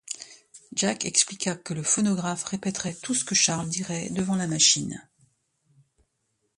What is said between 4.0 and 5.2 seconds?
devant la machine.